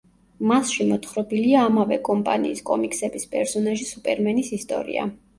[0.51, 5.05] მასში მოთხრობილია ამავე კომპანიის კომიქსების პერსონაჟი სუპერმენის ისტორია.